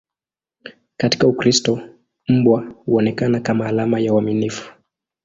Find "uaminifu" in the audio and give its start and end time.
4.13-4.73